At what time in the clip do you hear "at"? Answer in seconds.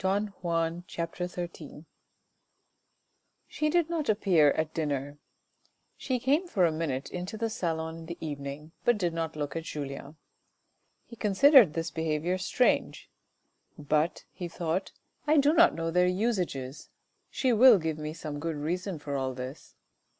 4.50-4.74, 9.54-9.62